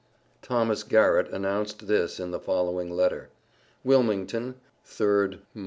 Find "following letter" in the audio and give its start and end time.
2.39-3.29